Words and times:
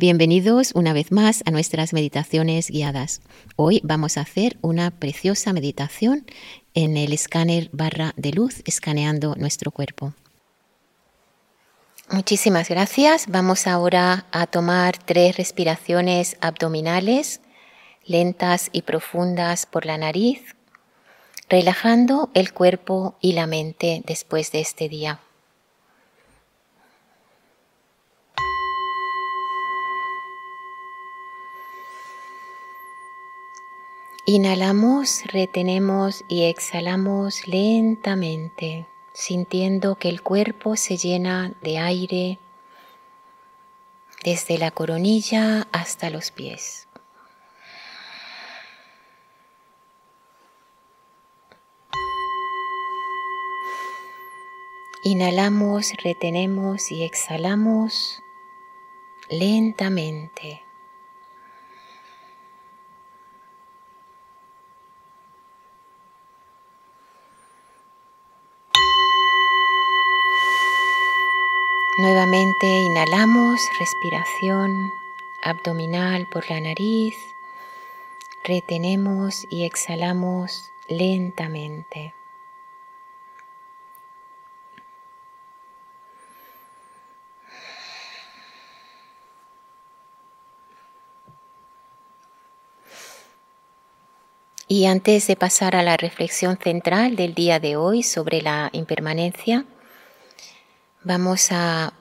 Bienvenidos 0.00 0.72
una 0.74 0.94
vez 0.94 1.12
más 1.12 1.42
a 1.44 1.50
nuestras 1.50 1.92
meditaciones 1.92 2.70
guiadas. 2.70 3.20
Hoy 3.56 3.82
vamos 3.84 4.16
a 4.16 4.22
hacer 4.22 4.56
una 4.62 4.90
preciosa 4.90 5.52
meditación 5.52 6.24
en 6.72 6.96
el 6.96 7.12
escáner 7.12 7.68
barra 7.74 8.14
de 8.16 8.30
luz, 8.30 8.62
escaneando 8.64 9.34
nuestro 9.36 9.72
cuerpo. 9.72 10.14
Muchísimas 12.10 12.70
gracias. 12.70 13.26
Vamos 13.28 13.66
ahora 13.66 14.24
a 14.32 14.46
tomar 14.46 14.96
tres 14.96 15.36
respiraciones 15.36 16.38
abdominales, 16.40 17.42
lentas 18.06 18.70
y 18.72 18.80
profundas 18.80 19.66
por 19.66 19.84
la 19.84 19.98
nariz, 19.98 20.40
relajando 21.50 22.30
el 22.32 22.54
cuerpo 22.54 23.18
y 23.20 23.32
la 23.32 23.46
mente 23.46 24.02
después 24.06 24.50
de 24.50 24.60
este 24.60 24.88
día. 24.88 25.20
Inhalamos, 34.32 35.24
retenemos 35.24 36.24
y 36.28 36.44
exhalamos 36.44 37.48
lentamente, 37.48 38.86
sintiendo 39.12 39.96
que 39.96 40.08
el 40.08 40.22
cuerpo 40.22 40.76
se 40.76 40.96
llena 40.96 41.52
de 41.62 41.78
aire 41.78 42.38
desde 44.22 44.56
la 44.56 44.70
coronilla 44.70 45.66
hasta 45.72 46.10
los 46.10 46.30
pies. 46.30 46.86
Inhalamos, 55.02 55.90
retenemos 56.04 56.92
y 56.92 57.02
exhalamos 57.02 58.22
lentamente. 59.28 60.69
Nuevamente 72.00 72.66
inhalamos, 72.66 73.60
respiración 73.78 74.90
abdominal 75.42 76.26
por 76.32 76.48
la 76.48 76.58
nariz, 76.58 77.14
retenemos 78.42 79.46
y 79.50 79.64
exhalamos 79.64 80.70
lentamente. 80.88 82.14
Y 94.68 94.86
antes 94.86 95.26
de 95.26 95.36
pasar 95.36 95.76
a 95.76 95.82
la 95.82 95.98
reflexión 95.98 96.56
central 96.56 97.16
del 97.16 97.34
día 97.34 97.60
de 97.60 97.76
hoy 97.76 98.02
sobre 98.02 98.40
la 98.40 98.70
impermanencia, 98.72 99.66
Vamos 101.02 101.50
a 101.50 101.94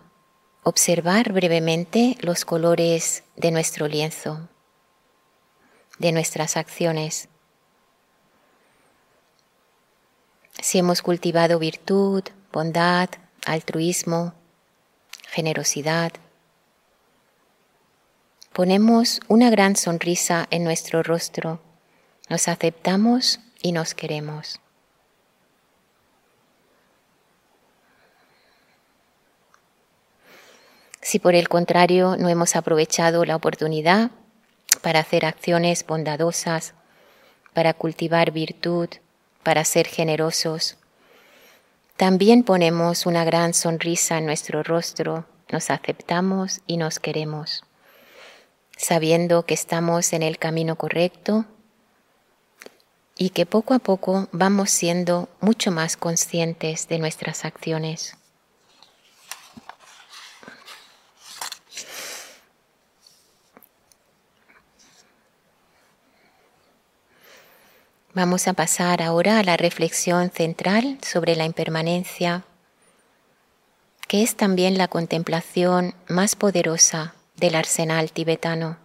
observar 0.63 1.31
brevemente 1.31 2.17
los 2.19 2.43
colores 2.43 3.23
de 3.37 3.49
nuestro 3.49 3.87
lienzo, 3.87 4.49
de 5.99 6.11
nuestras 6.11 6.57
acciones. 6.57 7.29
Si 10.61 10.79
hemos 10.79 11.01
cultivado 11.01 11.59
virtud, 11.59 12.23
bondad, 12.51 13.09
altruismo, 13.45 14.33
generosidad, 15.29 16.11
ponemos 18.51 19.21
una 19.29 19.49
gran 19.49 19.77
sonrisa 19.77 20.45
en 20.51 20.65
nuestro 20.65 21.03
rostro, 21.03 21.61
nos 22.27 22.49
aceptamos 22.49 23.39
y 23.61 23.71
nos 23.71 23.93
queremos. 23.93 24.59
Si 31.01 31.19
por 31.19 31.35
el 31.35 31.47
contrario 31.47 32.17
no 32.17 32.29
hemos 32.29 32.55
aprovechado 32.55 33.25
la 33.25 33.35
oportunidad 33.35 34.11
para 34.81 34.99
hacer 34.99 35.25
acciones 35.25 35.85
bondadosas, 35.85 36.73
para 37.53 37.73
cultivar 37.73 38.31
virtud, 38.31 38.89
para 39.43 39.63
ser 39.63 39.87
generosos, 39.87 40.77
también 41.97 42.43
ponemos 42.43 43.05
una 43.05 43.25
gran 43.25 43.53
sonrisa 43.53 44.17
en 44.17 44.25
nuestro 44.25 44.63
rostro, 44.63 45.25
nos 45.51 45.69
aceptamos 45.69 46.61
y 46.67 46.77
nos 46.77 46.99
queremos, 46.99 47.63
sabiendo 48.77 49.45
que 49.45 49.53
estamos 49.53 50.13
en 50.13 50.23
el 50.23 50.37
camino 50.37 50.75
correcto 50.75 51.45
y 53.17 53.31
que 53.31 53.45
poco 53.45 53.73
a 53.73 53.79
poco 53.79 54.29
vamos 54.31 54.71
siendo 54.71 55.27
mucho 55.41 55.71
más 55.71 55.97
conscientes 55.97 56.87
de 56.87 56.99
nuestras 56.99 57.43
acciones. 57.43 58.18
Vamos 68.19 68.49
a 68.49 68.53
pasar 68.53 69.01
ahora 69.01 69.39
a 69.39 69.43
la 69.43 69.55
reflexión 69.55 70.29
central 70.29 70.97
sobre 71.01 71.37
la 71.37 71.45
impermanencia, 71.45 72.43
que 74.09 74.23
es 74.23 74.35
también 74.35 74.77
la 74.77 74.89
contemplación 74.89 75.95
más 76.09 76.35
poderosa 76.35 77.13
del 77.37 77.55
arsenal 77.55 78.11
tibetano. 78.11 78.75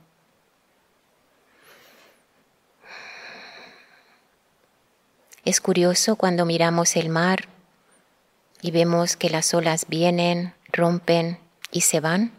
Es 5.45 5.61
curioso 5.61 6.15
cuando 6.15 6.45
miramos 6.45 6.95
el 6.95 7.09
mar 7.09 7.49
y 8.63 8.71
vemos 8.71 9.17
que 9.17 9.31
las 9.31 9.53
olas 9.53 9.87
vienen, 9.89 10.55
rompen 10.71 11.41
y 11.73 11.81
se 11.81 11.99
van. 11.99 12.31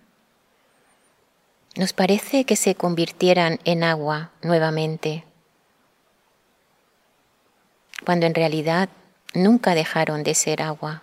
Nos 1.75 1.91
parece 1.91 2.45
que 2.45 2.55
se 2.55 2.75
convirtieran 2.75 3.59
en 3.65 3.83
agua 3.83 4.31
nuevamente 4.41 5.25
cuando 8.05 8.27
en 8.27 8.35
realidad 8.35 8.89
nunca 9.33 9.73
dejaron 9.73 10.23
de 10.23 10.35
ser 10.35 10.61
agua. 10.61 11.01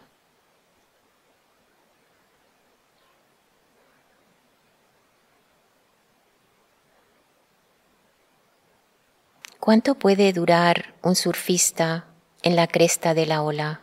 ¿Cuánto 9.59 9.95
puede 9.95 10.33
durar 10.33 10.95
un 11.03 11.15
surfista 11.15 12.07
en 12.43 12.57
la 12.57 12.67
cresta 12.67 13.15
de 13.15 13.27
la 13.27 13.43
ola? 13.43 13.81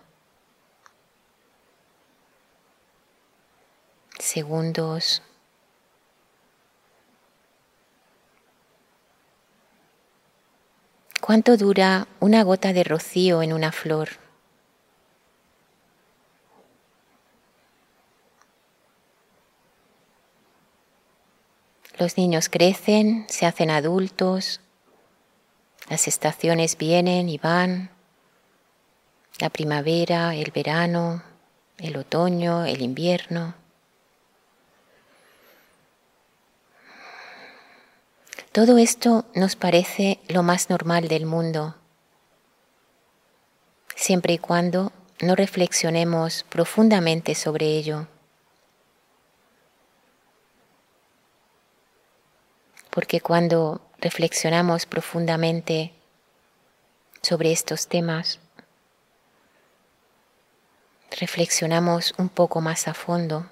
Segundos, 4.18 5.22
¿Cuánto 11.30 11.58
dura 11.58 12.08
una 12.20 12.42
gota 12.42 12.74
de 12.74 12.84
rocío 12.84 13.44
en 13.44 13.54
una 13.54 13.72
flor? 13.72 14.10
Los 22.00 22.18
niños 22.18 22.50
crecen, 22.50 23.28
se 23.30 23.46
hacen 23.46 23.70
adultos, 23.70 24.60
las 25.88 26.08
estaciones 26.08 26.76
vienen 26.76 27.30
y 27.30 27.38
van, 27.38 27.92
la 29.40 29.52
primavera, 29.52 30.34
el 30.34 30.50
verano, 30.50 31.22
el 31.78 31.96
otoño, 31.96 32.66
el 32.66 32.82
invierno. 32.82 33.54
Todo 38.60 38.78
esto 38.78 39.24
nos 39.36 39.56
parece 39.56 40.20
lo 40.28 40.44
más 40.44 40.70
normal 40.70 41.08
del 41.08 41.26
mundo, 41.26 41.76
siempre 43.96 44.34
y 44.34 44.38
cuando 44.38 44.92
no 45.22 45.34
reflexionemos 45.34 46.44
profundamente 46.50 47.36
sobre 47.36 47.68
ello. 47.68 48.08
Porque 52.90 53.22
cuando 53.22 53.80
reflexionamos 54.00 54.86
profundamente 54.86 55.94
sobre 57.22 57.54
estos 57.54 57.88
temas, 57.88 58.40
reflexionamos 61.18 62.14
un 62.18 62.28
poco 62.28 62.60
más 62.60 62.90
a 62.90 62.94
fondo 62.94 63.50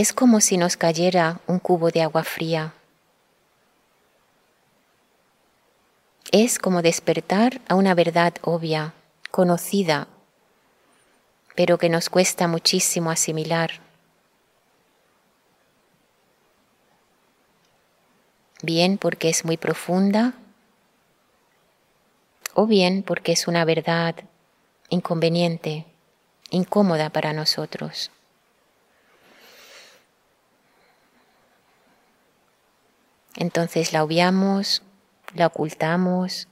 es 0.00 0.14
como 0.14 0.40
si 0.40 0.56
nos 0.56 0.78
cayera 0.78 1.40
un 1.46 1.58
cubo 1.58 1.90
de 1.90 2.00
agua 2.00 2.24
fría. 2.24 2.72
Es 6.32 6.58
como 6.58 6.80
despertar 6.80 7.60
a 7.68 7.74
una 7.74 7.92
verdad 7.92 8.32
obvia, 8.40 8.94
conocida, 9.30 10.08
pero 11.54 11.76
que 11.76 11.90
nos 11.90 12.08
cuesta 12.08 12.48
muchísimo 12.48 13.10
asimilar. 13.10 13.72
Bien 18.62 18.96
porque 18.96 19.28
es 19.28 19.44
muy 19.44 19.58
profunda 19.58 20.32
o 22.54 22.66
bien 22.66 23.02
porque 23.02 23.32
es 23.32 23.46
una 23.46 23.66
verdad 23.66 24.14
inconveniente, 24.88 25.84
incómoda 26.50 27.10
para 27.10 27.34
nosotros. 27.34 28.10
Entonces 33.36 33.92
la 33.92 34.02
obviamos, 34.02 34.82
la 35.34 35.46
ocultamos, 35.46 36.48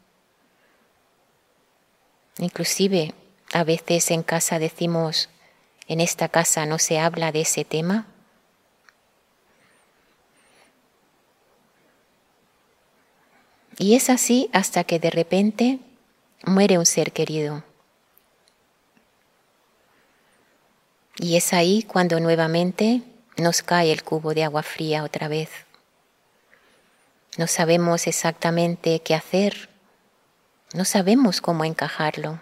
inclusive 2.38 3.14
a 3.52 3.64
veces 3.64 4.10
en 4.10 4.22
casa 4.22 4.58
decimos, 4.58 5.28
en 5.86 6.00
esta 6.00 6.28
casa 6.28 6.66
no 6.66 6.78
se 6.78 6.98
habla 6.98 7.32
de 7.32 7.40
ese 7.40 7.64
tema. 7.64 8.06
Y 13.78 13.94
es 13.94 14.10
así 14.10 14.50
hasta 14.52 14.84
que 14.84 14.98
de 14.98 15.10
repente 15.10 15.78
muere 16.44 16.78
un 16.78 16.86
ser 16.86 17.12
querido. 17.12 17.62
Y 21.16 21.36
es 21.36 21.52
ahí 21.52 21.82
cuando 21.82 22.20
nuevamente 22.20 23.02
nos 23.36 23.62
cae 23.62 23.92
el 23.92 24.02
cubo 24.02 24.34
de 24.34 24.44
agua 24.44 24.62
fría 24.62 25.04
otra 25.04 25.28
vez. 25.28 25.67
No 27.36 27.46
sabemos 27.46 28.06
exactamente 28.06 29.00
qué 29.00 29.14
hacer, 29.14 29.68
no 30.74 30.84
sabemos 30.84 31.40
cómo 31.40 31.64
encajarlo. 31.64 32.40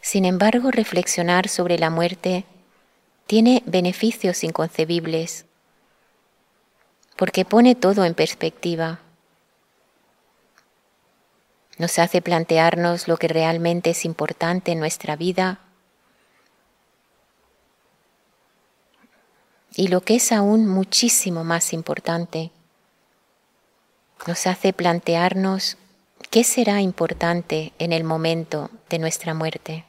Sin 0.00 0.24
embargo, 0.24 0.70
reflexionar 0.70 1.48
sobre 1.48 1.78
la 1.78 1.90
muerte 1.90 2.44
tiene 3.26 3.62
beneficios 3.66 4.42
inconcebibles 4.42 5.46
porque 7.16 7.44
pone 7.44 7.74
todo 7.74 8.06
en 8.06 8.14
perspectiva. 8.14 8.98
Nos 11.76 11.98
hace 11.98 12.22
plantearnos 12.22 13.08
lo 13.08 13.18
que 13.18 13.28
realmente 13.28 13.90
es 13.90 14.06
importante 14.06 14.72
en 14.72 14.80
nuestra 14.80 15.16
vida 15.16 15.60
y 19.74 19.88
lo 19.88 20.00
que 20.00 20.16
es 20.16 20.32
aún 20.32 20.66
muchísimo 20.66 21.44
más 21.44 21.72
importante. 21.72 22.50
Nos 24.26 24.46
hace 24.46 24.72
plantearnos 24.72 25.76
qué 26.30 26.44
será 26.44 26.80
importante 26.80 27.72
en 27.78 27.92
el 27.92 28.04
momento 28.04 28.70
de 28.88 28.98
nuestra 28.98 29.34
muerte. 29.34 29.84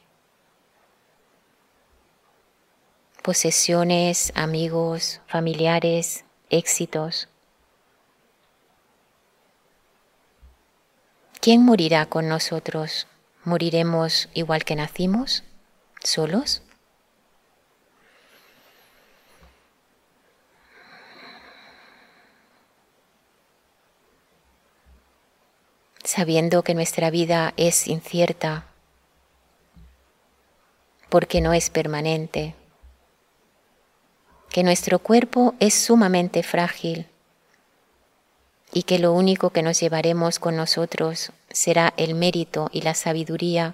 Posesiones, 3.22 4.32
amigos, 4.36 5.22
familiares, 5.28 6.26
éxitos. 6.50 7.28
¿Quién 11.40 11.64
morirá 11.64 12.06
con 12.06 12.28
nosotros? 12.28 13.08
¿Moriremos 13.44 14.30
igual 14.34 14.64
que 14.64 14.76
nacimos? 14.76 15.44
¿Solos? 16.04 16.62
Sabiendo 26.14 26.62
que 26.62 26.74
nuestra 26.74 27.10
vida 27.10 27.54
es 27.56 27.88
incierta, 27.88 28.66
porque 31.08 31.40
no 31.40 31.54
es 31.54 31.70
permanente 31.70 32.54
que 34.50 34.62
nuestro 34.64 35.00
cuerpo 35.00 35.56
es 35.62 35.74
sumamente 35.74 36.44
frágil 36.44 37.08
y 38.74 38.84
que 38.84 39.00
lo 39.00 39.14
único 39.14 39.52
que 39.52 39.64
nos 39.64 39.80
llevaremos 39.80 40.38
con 40.38 40.58
nosotros 40.58 41.32
será 41.50 41.94
el 41.96 42.14
mérito 42.14 42.70
y 42.74 42.82
la 42.82 42.94
sabiduría 42.94 43.74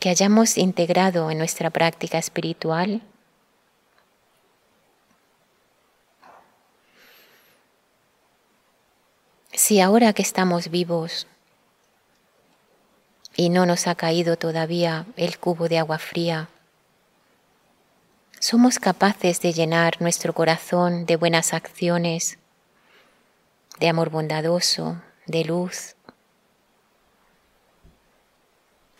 que 0.00 0.08
hayamos 0.08 0.56
integrado 0.56 1.30
en 1.30 1.36
nuestra 1.36 1.68
práctica 1.68 2.16
espiritual. 2.16 3.02
Si 9.66 9.80
ahora 9.80 10.12
que 10.12 10.20
estamos 10.20 10.68
vivos 10.68 11.26
y 13.34 13.48
no 13.48 13.64
nos 13.64 13.86
ha 13.86 13.94
caído 13.94 14.36
todavía 14.36 15.06
el 15.16 15.38
cubo 15.38 15.70
de 15.70 15.78
agua 15.78 15.98
fría, 15.98 16.50
somos 18.38 18.78
capaces 18.78 19.40
de 19.40 19.54
llenar 19.54 20.02
nuestro 20.02 20.34
corazón 20.34 21.06
de 21.06 21.16
buenas 21.16 21.54
acciones, 21.54 22.36
de 23.80 23.88
amor 23.88 24.10
bondadoso, 24.10 25.00
de 25.24 25.46
luz. 25.46 25.96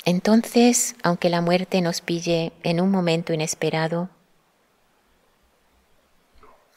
Entonces, 0.07 0.97
aunque 1.03 1.29
la 1.29 1.43
muerte 1.43 1.83
nos 1.83 2.01
pille 2.01 2.55
en 2.63 2.81
un 2.81 2.91
momento 2.91 3.35
inesperado, 3.35 4.09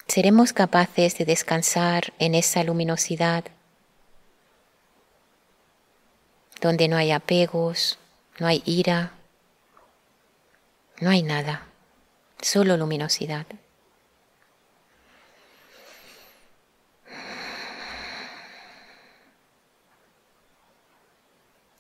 seremos 0.10 0.52
capaces 0.52 1.18
de 1.18 1.24
descansar 1.24 2.12
en 2.20 2.36
esa 2.36 2.66
luminosidad, 2.66 3.46
donde 6.62 6.88
no 6.88 6.98
hay 6.98 7.12
apegos, 7.12 8.00
no 8.40 8.48
hay 8.48 8.62
ira, 8.66 9.12
no 11.00 11.10
hay 11.10 11.24
nada 11.24 11.68
solo 12.42 12.78
luminosidad. 12.78 13.46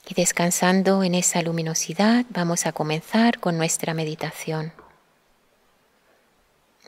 Y 0.10 0.14
descansando 0.14 1.04
en 1.04 1.16
esa 1.16 1.42
luminosidad 1.42 2.26
vamos 2.30 2.66
a 2.66 2.72
comenzar 2.72 3.40
con 3.40 3.58
nuestra 3.58 3.94
meditación. 3.94 4.72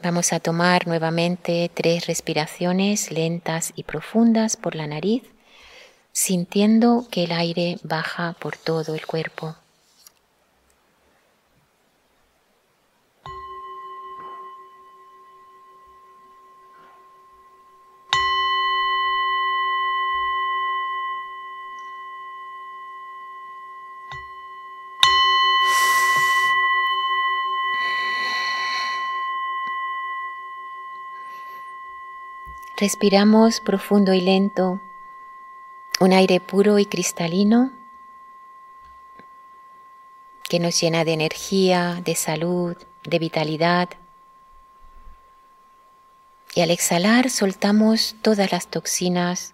Vamos 0.01 0.31
a 0.31 0.39
tomar 0.39 0.87
nuevamente 0.87 1.69
tres 1.73 2.07
respiraciones 2.07 3.11
lentas 3.11 3.73
y 3.75 3.83
profundas 3.83 4.55
por 4.55 4.75
la 4.75 4.87
nariz, 4.87 5.23
sintiendo 6.19 7.07
que 7.09 7.23
el 7.23 7.31
aire 7.31 7.79
baja 7.81 8.35
por 8.41 8.57
todo 8.57 8.93
el 8.93 9.05
cuerpo. 9.05 9.55
Respiramos 32.75 33.61
profundo 33.61 34.13
y 34.13 34.19
lento 34.19 34.81
un 35.99 36.13
aire 36.13 36.39
puro 36.39 36.79
y 36.79 36.85
cristalino 36.85 37.73
que 40.47 40.59
nos 40.59 40.79
llena 40.79 41.03
de 41.03 41.13
energía, 41.13 42.01
de 42.03 42.15
salud, 42.15 42.75
de 43.03 43.19
vitalidad. 43.19 43.89
Y 46.55 46.61
al 46.61 46.71
exhalar 46.71 47.29
soltamos 47.29 48.15
todas 48.21 48.51
las 48.51 48.67
toxinas, 48.67 49.53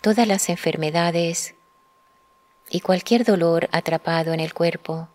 todas 0.00 0.26
las 0.28 0.48
enfermedades 0.48 1.54
y 2.70 2.80
cualquier 2.80 3.24
dolor 3.24 3.68
atrapado 3.72 4.32
en 4.32 4.40
el 4.40 4.54
cuerpo. 4.54 5.08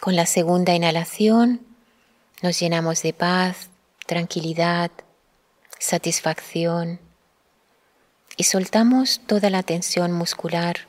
Con 0.00 0.16
la 0.16 0.26
segunda 0.26 0.74
inhalación 0.74 1.69
nos 2.42 2.58
llenamos 2.58 3.02
de 3.02 3.12
paz, 3.12 3.70
tranquilidad, 4.06 4.90
satisfacción 5.78 7.00
y 8.36 8.44
soltamos 8.44 9.20
toda 9.26 9.50
la 9.50 9.62
tensión 9.62 10.12
muscular, 10.12 10.88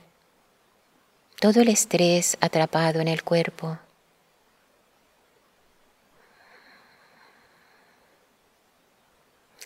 todo 1.39 1.61
el 1.61 1.67
estrés 1.67 2.37
atrapado 2.39 2.99
en 3.01 3.07
el 3.07 3.23
cuerpo. 3.23 3.77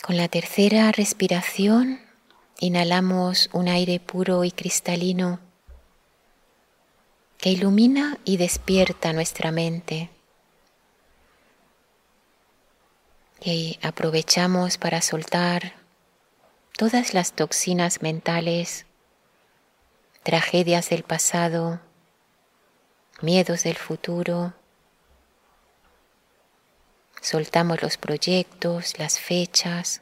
Con 0.01 0.17
la 0.17 0.27
tercera 0.27 0.91
respiración 0.91 1.99
inhalamos 2.59 3.49
un 3.53 3.67
aire 3.67 3.99
puro 3.99 4.43
y 4.43 4.51
cristalino 4.51 5.39
que 7.37 7.49
ilumina 7.49 8.17
y 8.23 8.37
despierta 8.37 9.13
nuestra 9.13 9.51
mente. 9.51 10.14
Y 13.47 13.77
aprovechamos 13.83 14.79
para 14.79 15.03
soltar 15.03 15.73
todas 16.75 17.13
las 17.13 17.33
toxinas 17.33 18.01
mentales 18.01 18.87
tragedias 20.23 20.89
del 20.89 21.03
pasado, 21.03 21.79
miedos 23.21 23.61
del 23.61 23.75
futuro. 23.75 24.55
Soltamos 27.21 27.83
los 27.83 27.97
proyectos, 27.97 28.97
las 28.97 29.19
fechas. 29.19 30.01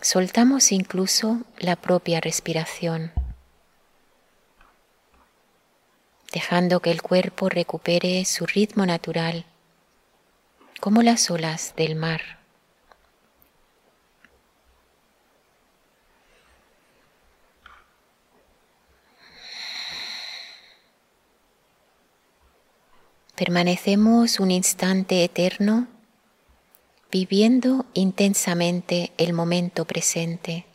Soltamos 0.00 0.72
incluso 0.72 1.42
la 1.58 1.76
propia 1.76 2.22
respiración, 2.22 3.12
dejando 6.32 6.80
que 6.80 6.90
el 6.90 7.02
cuerpo 7.02 7.50
recupere 7.50 8.24
su 8.24 8.46
ritmo 8.46 8.86
natural, 8.86 9.44
como 10.80 11.02
las 11.02 11.30
olas 11.30 11.74
del 11.76 11.96
mar. 11.96 12.36
Permanecemos 23.34 24.40
un 24.40 24.50
instante 24.50 25.22
eterno 25.22 25.88
viviendo 27.10 27.84
intensamente 27.92 29.12
el 29.18 29.32
momento 29.32 29.84
presente. 29.84 30.66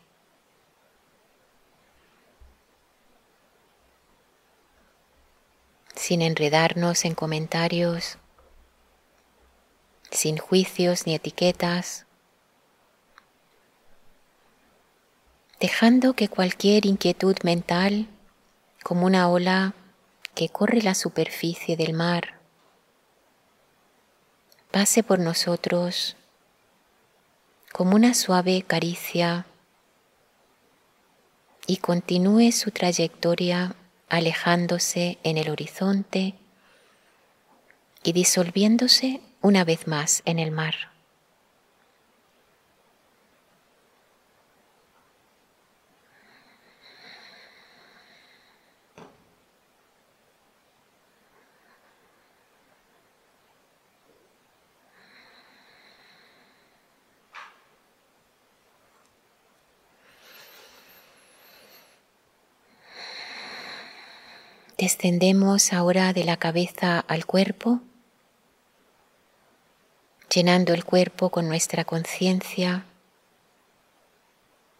sin 6.01 6.23
enredarnos 6.23 7.05
en 7.05 7.13
comentarios, 7.13 8.17
sin 10.11 10.37
juicios 10.37 11.07
ni 11.07 11.15
etiquetas, 11.15 12.05
dejando 15.59 16.13
que 16.13 16.27
cualquier 16.27 16.85
inquietud 16.85 17.37
mental, 17.43 18.07
como 18.83 19.05
una 19.05 19.29
ola 19.29 19.73
que 20.35 20.49
corre 20.49 20.81
la 20.81 20.95
superficie 20.95 21.77
del 21.77 21.93
mar, 21.93 22.39
pase 24.71 25.03
por 25.03 25.19
nosotros 25.19 26.15
como 27.71 27.95
una 27.95 28.13
suave 28.13 28.63
caricia 28.63 29.45
y 31.67 31.77
continúe 31.77 32.51
su 32.51 32.71
trayectoria 32.71 33.75
alejándose 34.09 35.19
en 35.23 35.37
el 35.37 35.49
horizonte 35.49 36.35
y 38.03 38.11
disolviéndose 38.11 39.21
una 39.41 39.63
vez 39.63 39.87
más 39.87 40.21
en 40.25 40.39
el 40.39 40.51
mar. 40.51 40.91
Descendemos 64.81 65.73
ahora 65.73 66.11
de 66.11 66.23
la 66.23 66.37
cabeza 66.37 66.99
al 67.01 67.27
cuerpo, 67.27 67.81
llenando 70.33 70.73
el 70.73 70.85
cuerpo 70.85 71.29
con 71.29 71.47
nuestra 71.47 71.83
conciencia, 71.83 72.85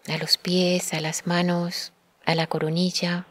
a 0.08 0.18
los 0.18 0.38
pies, 0.38 0.94
a 0.94 1.02
las 1.02 1.28
manos, 1.28 1.92
a 2.26 2.36
la 2.36 2.48
coronilla. 2.48 3.26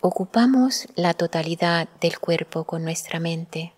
Ocupamos 0.00 0.88
la 0.96 1.14
totalidad 1.14 1.88
del 2.00 2.18
cuerpo 2.18 2.64
con 2.64 2.82
nuestra 2.82 3.20
mente. 3.20 3.72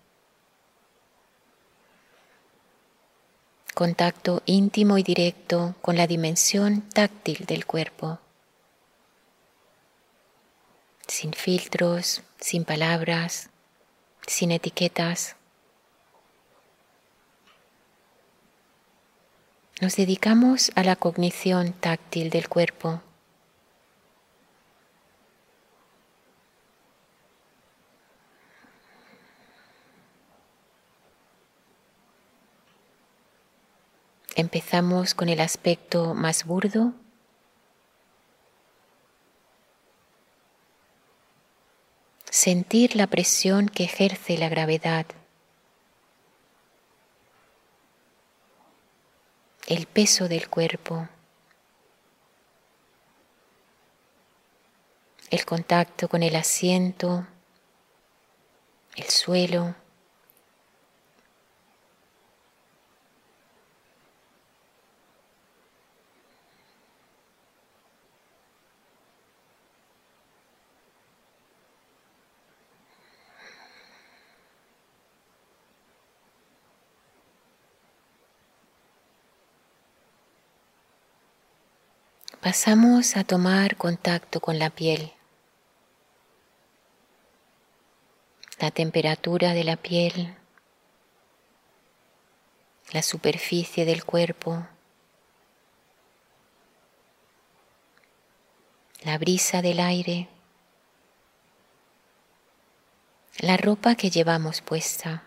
Contacto 3.73 4.41
íntimo 4.45 4.97
y 4.97 5.03
directo 5.03 5.75
con 5.81 5.97
la 5.97 6.07
dimensión 6.07 6.81
táctil 6.81 7.45
del 7.45 7.65
cuerpo 7.65 8.19
sin 11.07 11.33
filtros, 11.33 12.23
sin 12.39 12.65
palabras, 12.65 13.49
sin 14.27 14.51
etiquetas. 14.51 15.35
Nos 19.81 19.97
dedicamos 19.97 20.71
a 20.75 20.83
la 20.83 20.95
cognición 20.95 21.73
táctil 21.73 22.29
del 22.29 22.47
cuerpo. 22.47 23.01
Empezamos 34.37 35.13
con 35.13 35.29
el 35.29 35.39
aspecto 35.39 36.13
más 36.13 36.45
burdo 36.45 36.93
sentir 42.29 42.95
la 42.95 43.07
presión 43.07 43.69
que 43.69 43.85
ejerce 43.85 44.37
la 44.37 44.49
gravedad, 44.49 45.05
el 49.67 49.87
peso 49.87 50.27
del 50.27 50.49
cuerpo, 50.49 51.07
el 55.31 55.45
contacto 55.45 56.07
con 56.07 56.21
el 56.23 56.35
asiento, 56.35 57.25
el 58.95 59.05
suelo. 59.05 59.75
Pasamos 82.45 83.17
a 83.17 83.23
tomar 83.23 83.75
contacto 83.75 84.39
con 84.39 84.59
la 84.59 84.69
piel. 84.69 85.11
La 88.59 88.69
temperatura 88.69 89.55
de 89.55 89.63
la 89.63 89.77
piel, 89.77 90.37
la 92.91 93.01
superficie 93.01 93.83
del 93.83 94.05
cuerpo, 94.05 94.67
la 99.01 99.17
brisa 99.17 99.63
del 99.63 99.79
aire, 99.79 100.29
la 103.39 103.57
ropa 103.57 103.95
que 103.95 104.11
llevamos 104.11 104.61
puesta. 104.61 105.23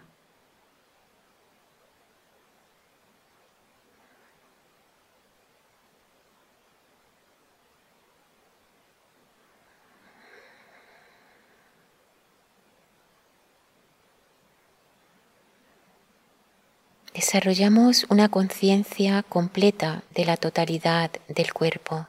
Desarrollamos 17.29 18.07
una 18.09 18.31
conciencia 18.31 19.23
completa 19.23 20.03
de 20.15 20.25
la 20.25 20.39
totalidad 20.39 21.11
del 21.29 21.53
cuerpo. 21.53 22.07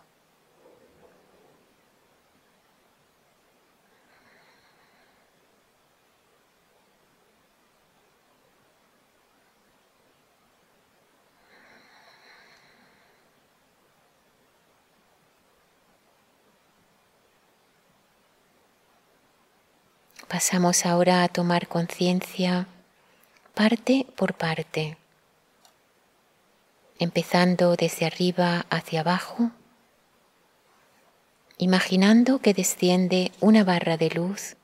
Pasamos 20.29 20.85
ahora 20.85 21.23
a 21.23 21.27
tomar 21.27 21.67
conciencia 21.67 22.67
parte 23.53 24.05
por 24.15 24.33
parte, 24.35 24.95
empezando 26.99 27.75
desde 27.75 28.05
arriba 28.05 28.65
hacia 28.69 29.01
abajo, 29.01 29.51
imaginando 31.57 32.39
que 32.39 32.53
desciende 32.53 33.31
una 33.39 33.63
barra 33.63 33.97
de 33.97 34.09
luz 34.11 34.55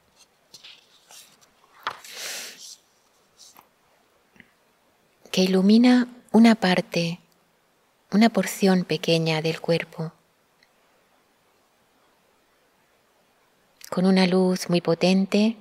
que 5.31 5.41
ilumina 5.41 6.07
una 6.31 6.55
parte, 6.55 7.19
una 8.11 8.29
porción 8.29 8.85
pequeña 8.85 9.41
del 9.41 9.59
cuerpo. 9.59 10.13
con 13.95 14.05
una 14.05 14.27
luz 14.27 14.69
muy 14.69 14.81
potente 14.81 15.55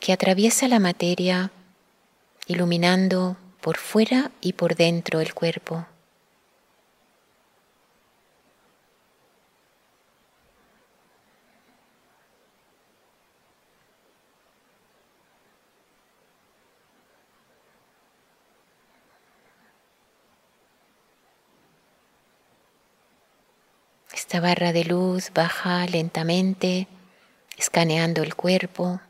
que 0.00 0.12
atraviesa 0.12 0.66
la 0.66 0.80
materia 0.80 1.52
iluminando 2.48 3.36
por 3.66 3.78
fuera 3.78 4.30
y 4.40 4.52
por 4.52 4.76
dentro 4.76 5.20
el 5.20 5.34
cuerpo. 5.34 5.84
Esta 24.12 24.38
barra 24.38 24.72
de 24.72 24.84
luz 24.84 25.32
baja 25.34 25.84
lentamente, 25.86 26.86
escaneando 27.58 28.22
el 28.22 28.36
cuerpo. 28.36 29.00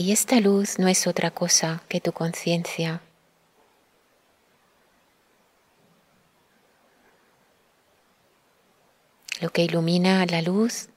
Y 0.00 0.12
esta 0.12 0.40
luz 0.40 0.78
no 0.78 0.88
es 0.88 1.06
otra 1.06 1.30
cosa 1.30 1.82
que 1.86 2.00
tu 2.00 2.12
conciencia. 2.12 3.02
Lo 9.42 9.50
que 9.50 9.64
ilumina 9.64 10.24
la 10.24 10.40
luz 10.40 10.88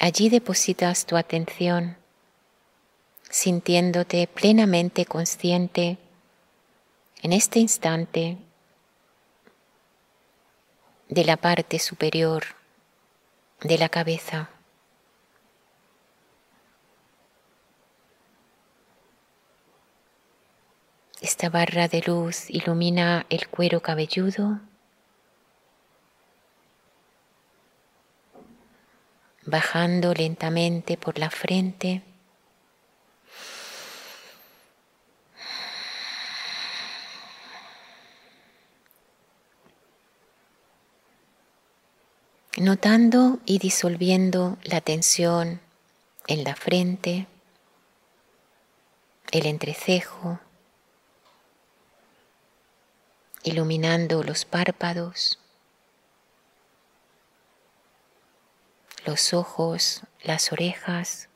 Allí 0.00 0.30
depositas 0.30 1.04
tu 1.04 1.18
atención, 1.18 1.98
sintiéndote 3.28 4.26
plenamente 4.28 5.04
consciente 5.04 5.98
en 7.20 7.34
este 7.34 7.58
instante 7.58 8.38
de 11.10 11.24
la 11.24 11.36
parte 11.36 11.78
superior 11.78 12.44
de 13.60 13.76
la 13.76 13.90
cabeza. 13.90 14.57
Esta 21.28 21.50
barra 21.50 21.88
de 21.88 22.00
luz 22.00 22.48
ilumina 22.48 23.26
el 23.28 23.48
cuero 23.48 23.82
cabelludo 23.82 24.60
bajando 29.44 30.14
lentamente 30.14 30.96
por 30.96 31.18
la 31.18 31.28
frente. 31.28 32.02
Notando 42.56 43.38
y 43.44 43.58
disolviendo 43.58 44.56
la 44.62 44.80
tensión 44.80 45.60
en 46.26 46.44
la 46.44 46.56
frente, 46.56 47.26
el 49.30 49.44
entrecejo, 49.44 50.40
iluminando 53.48 54.22
los 54.22 54.44
párpados. 54.44 55.38
los 59.08 59.32
ojos, 59.32 60.02
las 60.22 60.52
orejas. 60.52 61.30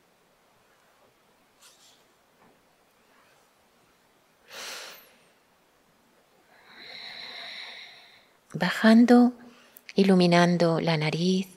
Bajando, 8.53 9.33
iluminando 9.95 10.79
la 10.79 10.97
nariz, 10.97 11.47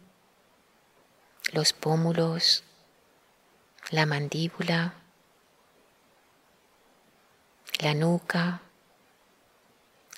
los 1.53 1.75
pómulos, 1.75 2.65
la 3.91 4.07
mandíbula, 4.07 4.95
la 7.81 7.93
nuca, 7.93 8.63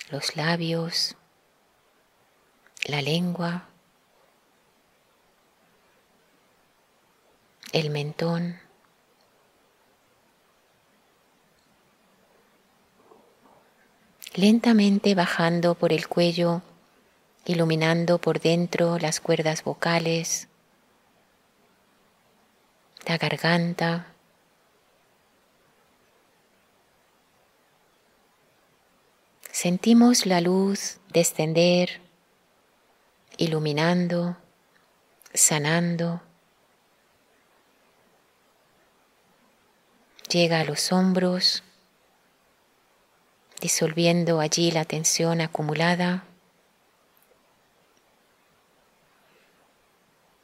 los 0.09 0.35
labios, 0.35 1.15
la 2.85 3.01
lengua. 3.01 3.69
el 7.71 7.89
mentón, 7.91 8.59
lentamente 14.33 15.13
bajando 15.13 15.75
por 15.75 15.93
el 15.93 16.07
cuello, 16.07 16.61
iluminando 17.45 18.17
por 18.17 18.39
dentro 18.39 18.97
las 18.97 19.19
cuerdas 19.19 19.63
vocales, 19.63 20.47
la 23.05 23.17
garganta, 23.17 24.07
sentimos 29.61 30.25
la 30.25 30.39
luz 30.39 31.01
descender, 31.11 31.99
iluminando, 33.35 34.37
sanando. 35.33 36.21
llega 40.29 40.61
a 40.61 40.63
los 40.63 40.93
hombros, 40.93 41.63
disolviendo 43.59 44.39
allí 44.39 44.71
la 44.71 44.85
tensión 44.85 45.41
acumulada. 45.41 46.23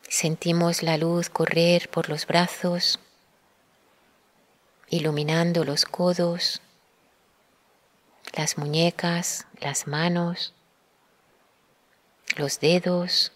Sentimos 0.10 0.84
la 0.84 0.98
luz 0.98 1.30
correr 1.30 1.90
por 1.90 2.10
los 2.10 2.28
brazos, 2.28 3.00
iluminando 4.90 5.64
los 5.64 5.86
codos, 5.86 6.62
las 8.34 8.58
muñecas, 8.58 9.48
las 9.60 9.88
manos, 9.88 10.54
los 12.38 12.60
dedos, 12.60 13.32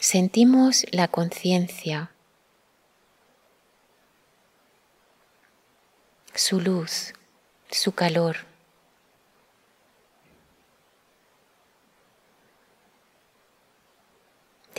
sentimos 0.00 0.86
la 0.90 1.06
conciencia, 1.08 2.10
su 6.34 6.60
luz, 6.60 7.12
su 7.70 7.92
calor. 7.92 8.49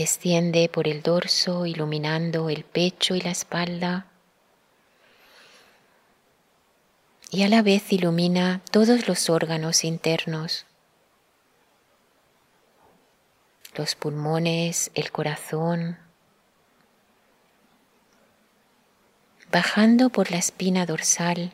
Desciende 0.02 0.68
por 0.68 0.88
el 0.88 1.04
dorso 1.04 1.68
iluminando 1.68 2.50
el 2.50 2.64
pecho 2.64 3.14
y 3.14 3.22
la 3.22 3.30
espalda. 3.30 4.08
Y 7.30 7.44
a 7.44 7.48
la 7.48 7.62
vez 7.62 7.94
ilumina 7.94 8.64
todos 8.72 9.08
los 9.08 9.30
órganos 9.30 9.84
internos. 9.84 10.66
los 13.76 13.94
pulmones, 13.94 14.90
el 14.96 15.12
corazón, 15.12 16.00
bajando 19.52 20.10
por 20.10 20.30
la 20.32 20.38
espina 20.38 20.86
dorsal, 20.86 21.54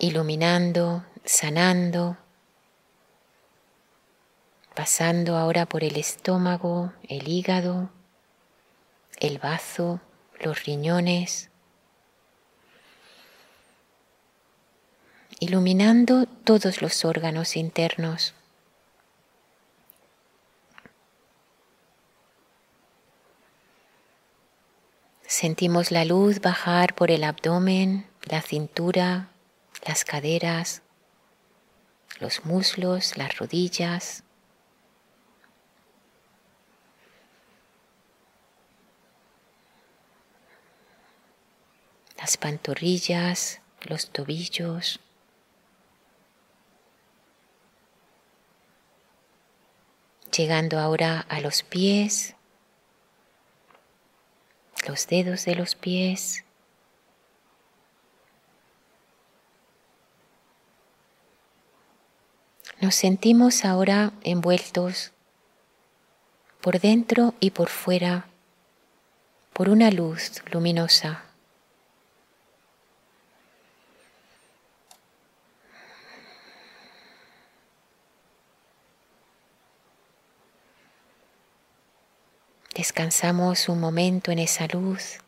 iluminando, 0.00 1.04
sanando, 1.24 2.16
pasando 4.74 5.36
ahora 5.36 5.66
por 5.66 5.84
el 5.84 5.96
estómago, 5.96 6.92
el 7.08 7.28
hígado, 7.28 7.90
el 9.20 9.38
bazo, 9.38 10.00
los 10.40 10.64
riñones, 10.64 11.50
iluminando 15.38 16.26
todos 16.26 16.82
los 16.82 17.04
órganos 17.04 17.56
internos. 17.56 18.34
Sentimos 25.26 25.90
la 25.90 26.04
luz 26.04 26.40
bajar 26.40 26.94
por 26.94 27.10
el 27.10 27.24
abdomen, 27.24 28.06
la 28.22 28.40
cintura, 28.40 29.30
las 29.86 30.04
caderas, 30.04 30.82
los 32.20 32.44
muslos, 32.44 33.16
las 33.16 33.36
rodillas. 33.38 34.23
Las 42.24 42.38
pantorrillas, 42.38 43.60
los 43.82 44.08
tobillos. 44.08 44.98
llegando 50.34 50.78
ahora 50.78 51.26
a 51.28 51.40
los 51.42 51.62
pies, 51.62 52.34
los 54.88 55.06
dedos 55.06 55.44
de 55.44 55.54
los 55.54 55.74
pies. 55.74 56.44
Nos 62.80 62.94
sentimos 62.94 63.66
ahora 63.66 64.12
envueltos 64.22 65.12
por 66.62 66.80
dentro 66.80 67.34
y 67.38 67.50
por 67.50 67.68
fuera 67.68 68.28
por 69.52 69.68
una 69.68 69.90
luz 69.90 70.42
luminosa. 70.50 71.33
Descansamos 82.74 83.68
un 83.68 83.78
momento 83.78 84.32
en 84.32 84.40
esa 84.40 84.66
luz. 84.66 85.20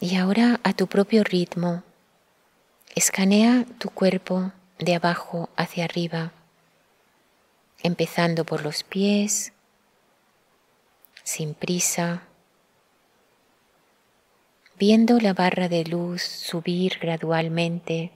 Y 0.00 0.16
ahora 0.16 0.58
a 0.64 0.72
tu 0.72 0.86
propio 0.86 1.22
ritmo 1.22 1.82
Escanea 3.06 3.66
tu 3.78 3.90
cuerpo 3.90 4.50
de 4.78 4.94
abajo 4.94 5.50
hacia 5.56 5.84
arriba, 5.84 6.32
empezando 7.82 8.46
por 8.46 8.62
los 8.62 8.82
pies, 8.82 9.52
sin 11.22 11.52
prisa, 11.52 12.22
viendo 14.78 15.20
la 15.20 15.34
barra 15.34 15.68
de 15.68 15.84
luz 15.84 16.22
subir 16.22 16.98
gradualmente 16.98 18.10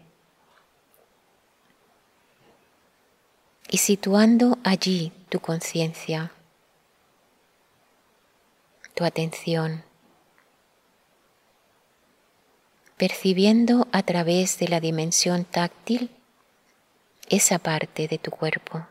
y 3.68 3.76
situando 3.76 4.56
allí 4.64 5.12
tu 5.28 5.38
conciencia, 5.40 6.32
tu 8.94 9.04
atención 9.04 9.84
percibiendo 12.98 13.86
a 13.92 14.02
través 14.02 14.58
de 14.58 14.68
la 14.68 14.80
dimensión 14.80 15.44
táctil 15.44 16.10
esa 17.30 17.58
parte 17.58 18.08
de 18.08 18.18
tu 18.18 18.30
cuerpo. 18.30 18.86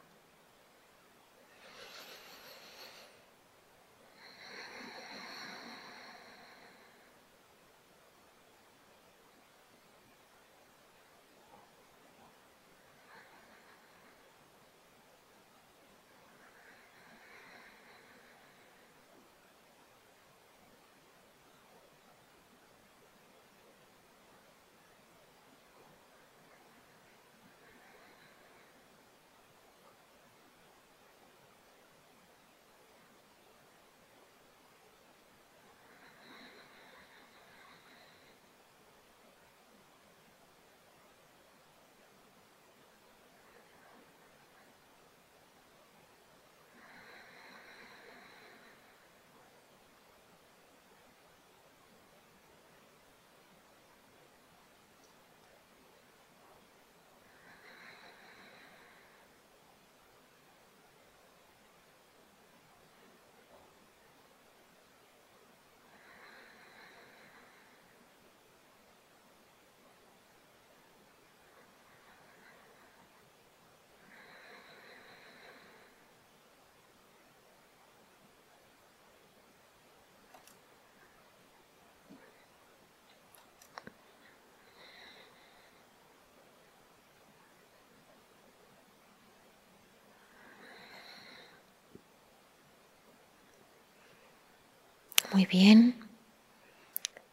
Muy 95.37 95.45
bien. 95.45 95.93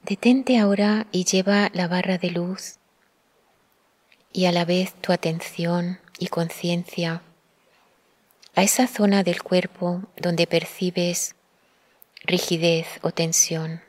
Detente 0.03 0.59
ahora 0.59 1.07
y 1.11 1.25
lleva 1.25 1.71
la 1.73 1.89
barra 1.89 2.19
de 2.19 2.29
luz 2.33 2.75
y 4.31 4.45
a 4.45 4.53
la 4.53 4.67
vez 4.67 4.93
tu 5.01 5.11
atención 5.11 5.99
y 6.19 6.27
conciencia 6.27 7.23
a 8.55 8.63
esa 8.63 8.89
zona 8.89 9.23
del 9.23 9.43
cuerpo 9.43 10.03
donde 10.19 10.47
percibes 10.47 11.35
rigidez 12.27 12.87
o 13.01 13.11
tensión. 13.11 13.81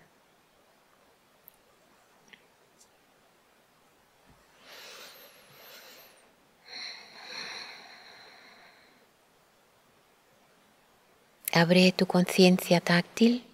Abre 11.51 11.91
tu 11.91 12.05
conciencia 12.05 12.79
táctil 12.79 13.45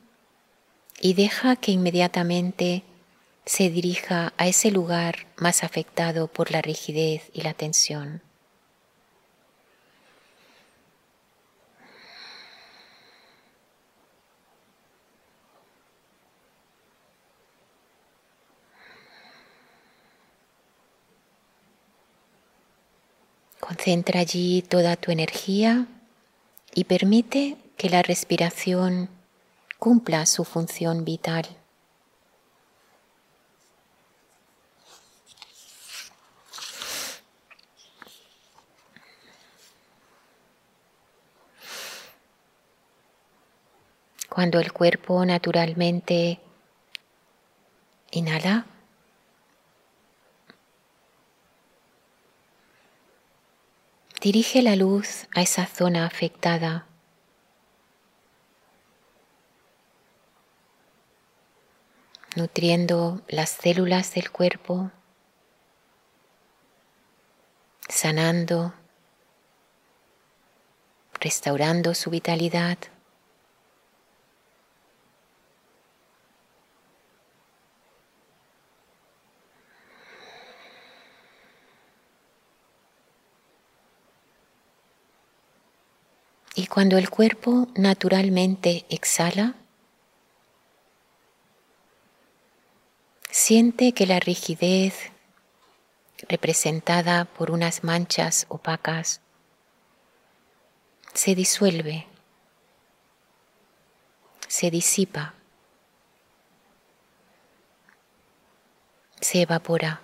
y 1.02 1.16
deja 1.16 1.56
que 1.56 1.72
inmediatamente 1.72 2.84
se 3.44 3.72
dirija 3.72 4.34
a 4.38 4.48
ese 4.48 4.70
lugar 4.70 5.26
más 5.36 5.64
afectado 5.64 6.28
por 6.28 6.52
la 6.52 6.62
rigidez 6.62 7.24
y 7.34 7.42
la 7.42 7.56
tensión. 7.56 8.22
Concentra 23.60 24.20
allí 24.20 24.62
toda 24.62 24.96
tu 24.98 25.12
energía 25.12 25.88
y 26.76 26.84
permite 26.84 27.58
que 27.78 27.90
la 27.90 28.04
respiración 28.04 29.10
cumpla 29.82 30.28
su 30.28 30.44
función 30.44 31.04
vital. 31.06 31.44
Cuando 44.30 44.60
el 44.60 44.72
cuerpo 44.72 45.26
naturalmente 45.26 46.40
inhala, 48.12 48.68
dirige 54.22 54.62
la 54.62 54.76
luz 54.76 55.26
a 55.34 55.42
esa 55.42 55.66
zona 55.66 56.06
afectada 56.06 56.86
nutriendo 62.36 63.22
las 63.28 63.50
células 63.50 64.14
del 64.14 64.32
cuerpo, 64.32 64.92
sanando, 67.90 68.74
restaurando 71.20 71.94
su 71.94 72.10
vitalidad. 72.10 72.78
Y 86.54 86.68
cuando 86.68 86.98
el 86.98 87.10
cuerpo 87.10 87.68
naturalmente 87.76 88.86
exhala, 88.90 89.56
siente 93.52 93.92
que 93.92 94.06
la 94.06 94.22
rigidez 94.22 95.12
representada 96.30 97.26
por 97.26 97.52
unas 97.52 97.84
manchas 97.84 98.46
opacas 98.48 99.20
se 101.14 101.36
disuelve, 101.36 102.08
se 104.48 104.72
disipa, 104.72 105.34
se 109.20 109.42
evapora. 109.42 110.02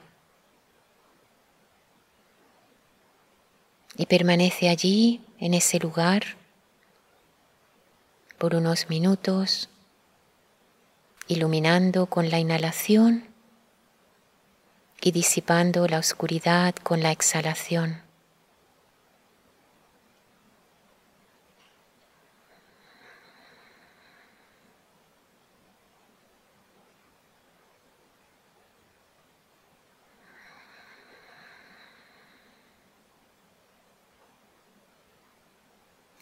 y 3.96 4.08
permanece 4.08 4.68
allí, 4.68 5.22
en 5.40 5.54
ese 5.54 5.80
lugar, 5.80 6.36
por 8.38 8.56
unos 8.56 8.90
minutos, 8.90 9.70
iluminando 11.30 12.08
con 12.08 12.30
la 12.30 12.40
inhalación 12.40 13.37
y 15.02 15.12
disipando 15.12 15.88
la 15.88 16.00
oscuridad 16.00 16.76
con 16.76 17.02
la 17.02 17.12
exhalación. 17.12 18.02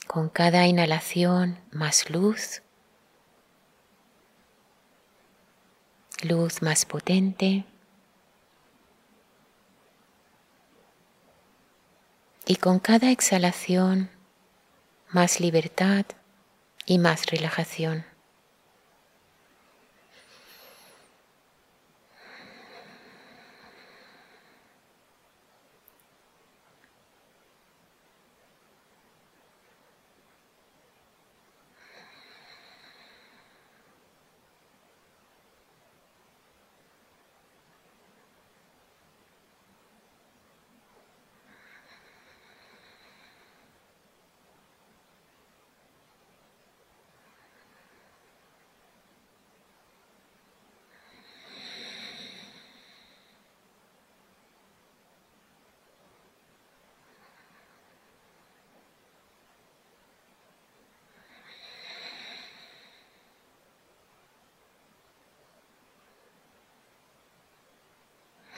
Con 0.08 0.30
cada 0.30 0.66
inhalación 0.66 1.60
más 1.72 2.10
luz, 2.10 2.62
luz 6.24 6.62
más 6.62 6.86
potente. 6.86 7.66
Y 12.48 12.58
con 12.58 12.80
cada 12.80 13.10
exhalación 13.10 14.12
más 15.10 15.40
libertad 15.40 16.06
y 16.86 17.00
más 17.00 17.26
relajación. 17.26 18.06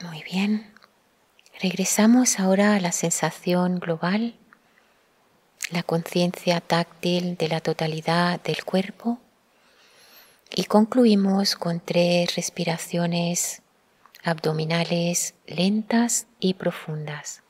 Muy 0.04 0.22
bien. 0.22 0.72
Regresamos 1.60 2.40
ahora 2.40 2.76
a 2.76 2.80
la 2.80 2.92
sensación 2.92 3.80
global, 3.80 4.36
la 5.72 5.82
conciencia 5.82 6.62
táctil 6.62 7.36
de 7.36 7.48
la 7.48 7.62
totalidad 7.62 8.40
del 8.42 8.64
cuerpo 8.64 9.18
y 10.54 10.66
concluimos 10.66 11.56
con 11.56 11.80
tres 11.80 12.36
respiraciones 12.36 13.64
abdominales 14.24 15.34
lentas 15.48 16.28
y 16.40 16.54
profundas. 16.54 17.42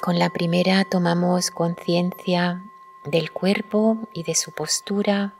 Con 0.00 0.18
la 0.18 0.30
primera 0.30 0.84
tomamos 0.84 1.50
conciencia 1.50 2.62
del 3.04 3.32
cuerpo 3.32 4.08
y 4.12 4.22
de 4.22 4.34
su 4.34 4.52
postura. 4.52 5.34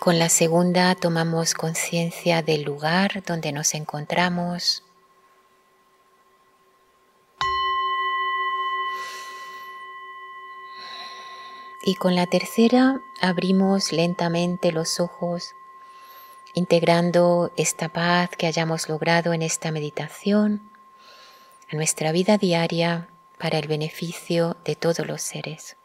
Con 0.00 0.18
la 0.18 0.28
segunda 0.28 0.94
tomamos 0.94 1.54
conciencia 1.54 2.42
del 2.42 2.62
lugar 2.62 3.22
donde 3.24 3.52
nos 3.52 3.74
encontramos. 3.74 4.84
Y 11.84 11.94
con 11.94 12.14
la 12.14 12.26
tercera 12.26 13.00
abrimos 13.20 13.92
lentamente 13.92 14.72
los 14.72 15.00
ojos, 15.00 15.54
integrando 16.54 17.50
esta 17.56 17.88
paz 17.88 18.30
que 18.36 18.46
hayamos 18.46 18.88
logrado 18.88 19.32
en 19.32 19.42
esta 19.42 19.72
meditación 19.72 20.77
a 21.70 21.76
nuestra 21.76 22.12
vida 22.12 22.38
diaria 22.38 23.08
para 23.38 23.58
el 23.58 23.68
beneficio 23.68 24.56
de 24.64 24.76
todos 24.76 25.06
los 25.06 25.22
seres. 25.22 25.76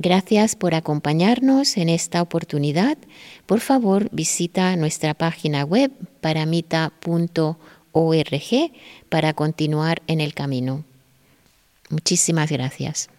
Gracias 0.00 0.54
por 0.54 0.76
acompañarnos 0.76 1.76
en 1.76 1.88
esta 1.88 2.22
oportunidad. 2.22 2.96
Por 3.46 3.58
favor, 3.58 4.08
visita 4.12 4.76
nuestra 4.76 5.12
página 5.14 5.64
web 5.64 5.90
paramita.org 6.20 7.58
para 9.08 9.32
continuar 9.32 10.02
en 10.06 10.20
el 10.20 10.34
camino. 10.34 10.84
Muchísimas 11.90 12.52
gracias. 12.52 13.10